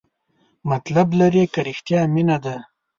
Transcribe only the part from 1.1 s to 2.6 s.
لري که رښتیا مینه ده؟